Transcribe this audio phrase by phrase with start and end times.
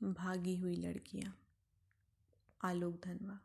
[0.00, 1.34] भागी हुई लड़कियाँ।
[2.60, 3.38] आलोक धनवा।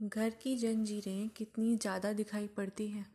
[0.00, 3.06] घर की जंजीरें कितनी ज़्यादा दिखाई पड़ती हैं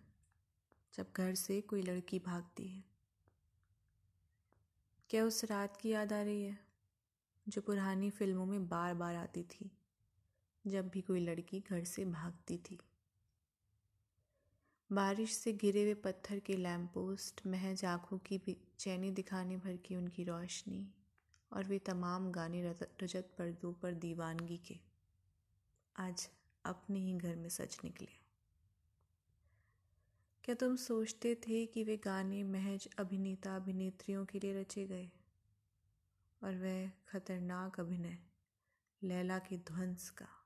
[0.94, 2.84] जब घर से कोई लड़की भागती है।
[5.10, 6.58] क्या उस रात की याद आ रही है
[7.48, 9.72] जो पुरानी फ़िल्मों में बार बार आती थी,
[10.66, 12.80] जब भी कोई लड़की घर से भागती थी?
[14.94, 19.96] बारिश से गिरे हुए पत्थर के लैम्प पोस्ट महज आँखों की चैनी दिखाने भर की
[19.96, 20.94] उनकी रोशनी,
[21.54, 24.80] और वे तमाम गाने रजत पर्दों पर दीवानगी के।
[25.98, 26.30] आज
[26.66, 28.22] अपने ही घर में सच निकले।
[30.44, 35.12] क्या तुम सोचते थे कि वे गाने महज अभिनेता अभिनेत्रियों के लिए रचे गए?
[36.44, 38.20] और वह खतरनाक अभिनय,
[39.04, 40.41] लैला के ध्वंस का।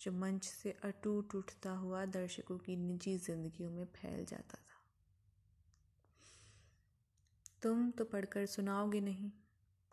[0.00, 4.82] जो मंच से अटूट उठता हुआ दर्शकों की निजी जिंदगियों में फैल जाता था।
[7.62, 9.30] तुम तो पढ़कर सुनाओगे नहीं,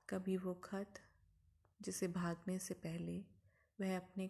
[0.09, 1.01] कभी वो खत
[1.81, 3.25] जिसे भागने से पहले
[3.79, 4.29] वह अपने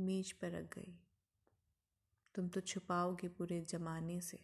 [0.00, 0.98] मेज पर रख गई।
[2.34, 4.38] तुम तो छुपाओगे पूरे जमाने से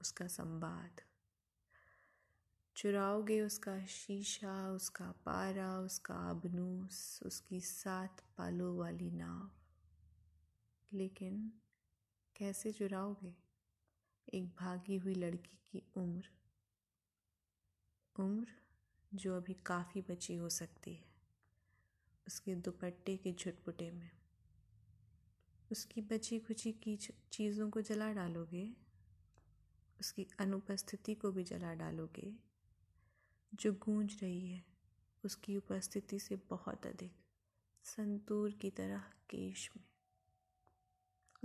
[0.00, 1.00] उसका संवाद।
[2.76, 9.65] चुराओगे उसका शीशा, उसका पारा, उसका अबनूस, उसकी सात पालों वाली नाव।
[10.96, 11.52] लेकिन
[12.36, 13.36] कैसे चुराओगे
[14.34, 16.28] एक भागी हुई लड़की की उम्र?
[18.18, 18.46] उम्र
[19.14, 21.04] जो अभी काफ़ी बची हो सकती है,
[22.26, 24.10] उसके दुपट्टे के झुटपुटे में।
[25.72, 26.96] उसकी बची खुची की
[27.32, 28.76] चीज़ों को जला डालोगे?
[30.00, 32.36] उसकी अनुपस्थिति को भी जला डालोगे?
[33.54, 34.64] जो गूंज रही है,
[35.24, 37.12] उसकी उपस्थिति से बहुत अधिक,
[37.84, 39.84] संतूर की तरह केश में।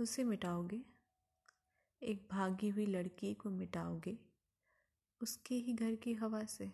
[0.00, 0.82] उसे मिटाओगे।
[2.02, 4.18] एक भागी हुई लड़की को मिटाओगे
[5.20, 6.72] उसके ही घर की हवा से।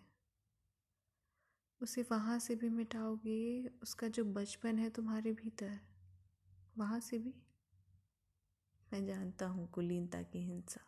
[1.81, 5.79] उसे वहाँ से भी मिटाओगे, उसका जो बचपन है तुम्हारे भीतर,
[6.77, 7.33] वहाँ से भी।
[8.93, 10.81] मैं जानता हूँ कुलीनता की हिंसा।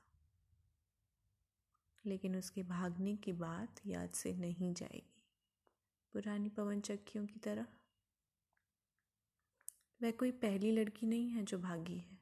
[2.06, 5.24] लेकिन उसके भागने की बात याद से नहीं जाएगी।
[6.14, 7.68] पुरानी पवन चक्कियों की तरह।
[10.04, 12.21] वह कोई पहली लड़की नहीं है जो भागी है।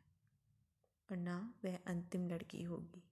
[1.10, 3.04] और ना वह अंतिम लड़की होगी।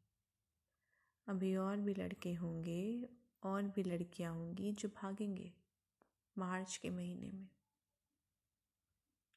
[1.28, 3.10] अभी और भी लड़के होंगे,
[3.44, 5.52] और भी लड़कियाँ होंगी जो भागेंगे
[6.36, 7.48] मार्च के महीने में।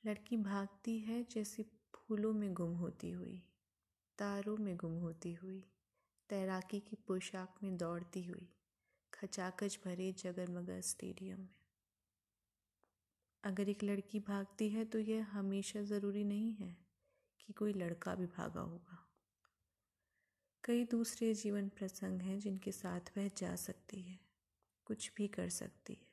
[0.05, 1.63] लड़की भागती है जैसे
[1.97, 3.43] फूलों में गुम होती हुई,
[4.19, 5.63] तारों में गुम होती हुई,
[6.31, 8.49] तैराकी की पोशाक में दौड़ती हुई,
[9.13, 11.49] खचाखच भरे जगरमगर स्टेडियम में।
[13.45, 16.90] अगर एक लड़की भागती है तो यह हमेशा ज़रूरी नहीं है।
[17.51, 19.09] कि कोई लड़का भी भागा होगा।
[20.65, 24.19] कई दूसरे जीवन प्रसंग हैं जिनके साथ वह जा सकती है,
[24.87, 26.07] कुछ भी कर सकती है।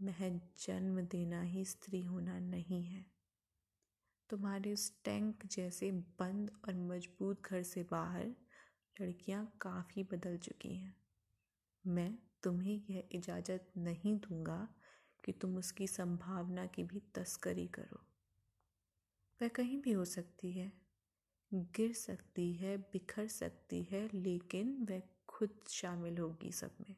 [0.00, 3.06] महज जन्म देना ही स्त्री होना नहीं है।
[4.30, 8.26] तुम्हारे उस टैंक जैसे बंद और मज़बूत घर से बाहर
[9.00, 10.96] लड़कियाँ काफ़ी बदल चुकी हैं।
[11.86, 14.68] मैं तुम्हें यह इजाज़त नहीं दूँगा
[15.24, 18.04] कि तुम उसकी संभावना की भी तस्करी करो।
[19.42, 20.72] वह कहीं भी हो सकती है।
[21.54, 26.96] गिर सकती है, बिखर सकती है, लेकिन वह खुद शामिल होगी सब में।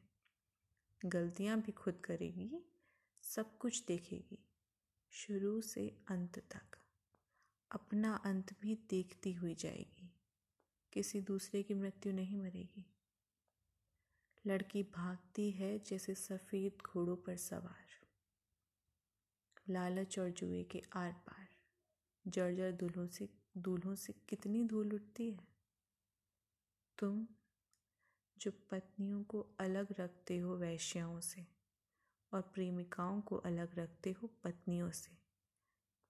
[1.05, 2.65] गलतियाँ भी खुद करेगी,
[3.21, 4.45] सब कुछ देखेगी,
[5.09, 6.77] शुरू से अंत तक।
[7.71, 10.13] अपना अंत भी देखती हुई जाएगी।
[10.93, 12.85] किसी दूसरे की मृत्यु नहीं मरेगी।
[14.47, 17.87] लड़की भागती है जैसे सफ़ेद घोड़ों पर सवार।
[19.69, 21.40] लालच और जुए के आर पार।
[22.27, 25.47] जर्जर दूल्हों से दूल्हों से कितनी धूल उठती है?
[26.97, 27.27] तुम
[28.37, 31.47] जो पत्नियों को अलग रखते हो वैश्याओं से
[32.33, 35.11] और प्रेमिकाओं को अलग रखते हो पत्नियों से,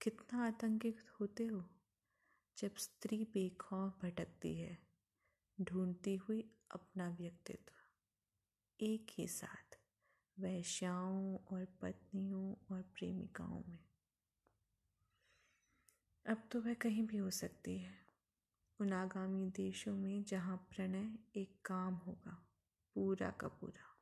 [0.01, 1.69] कितना आतंकित होते हो?
[2.57, 4.77] जब स्त्री बेखौफ भटकती है,
[5.61, 7.73] ढूंढती हुई अपना व्यक्तित्व,
[8.79, 9.79] एक ही साथ,
[10.39, 13.90] वैश्याओं और पत्नियों और प्रेमिकाओं में।
[16.25, 17.93] अब तो वह कहीं भी हो सकती है।
[18.79, 22.47] उन आगामी देशों में जहाँ प्रणय एक काम होगा,
[22.95, 23.97] पूरा का पूरा।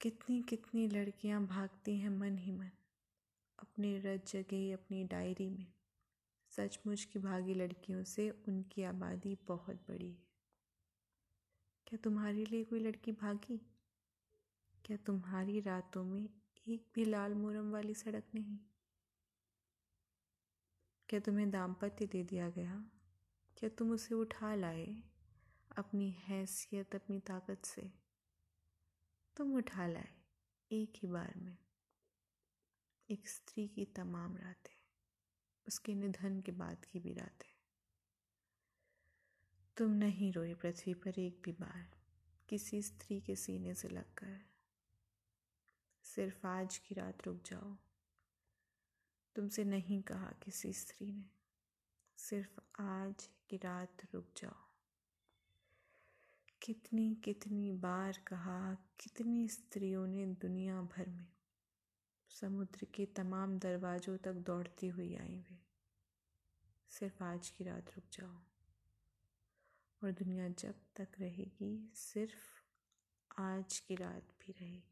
[0.00, 2.70] कितनी कितनी लड़कियाँ भागती हैं मन ही मन,
[3.58, 5.66] अपने रज जगह, अपनी डायरी में।
[6.50, 10.26] सचमुच की भागी लड़कियों से उनकी आबादी बहुत बड़ी है।
[11.86, 13.60] क्या तुम्हारे लिए कोई लड़की भागी?
[14.84, 16.28] क्या तुम्हारी रातों में
[16.68, 18.58] एक भी लाल मोरम वाली सड़क नहीं?
[21.12, 22.90] क्या तुम्हें दाम्पत्य दे दिया गया?
[23.56, 25.02] क्या तुम उसे उठा लाए
[25.78, 27.92] अपनी हैसियत, अपनी ताकत से?
[29.36, 30.14] तुम उठा लाए
[30.72, 31.58] एक ही बार में।
[33.10, 34.76] एक स्त्री की तमाम रातें,
[35.68, 37.54] उसके निधन के बाद की भी रातें।
[39.76, 41.90] तुम नहीं रोए पृथ्वी पर एक भी बार
[42.48, 44.40] किसी स्त्री के सीने से लगकर।
[46.02, 47.76] सिर्फ़ आज की रात रुक जाओ।
[49.36, 51.30] तुमसे नहीं कहा किसी स्त्री ने।
[52.16, 54.72] सिर्फ़ आज की रात रुक जाओ।
[56.62, 61.32] कितनी कितनी बार कहा, कितनी स्त्रियों ने दुनिया भर में।
[62.28, 65.58] समुद्र के तमाम दरवाज़ों तक दौड़ती हुई आई वे।
[66.88, 68.42] सिर्फ़ आज की रात रुक जाओ।
[70.04, 72.62] और दुनिया जब तक रहेगी, सिर्फ़
[73.40, 74.91] आज की रात भी रहेगी।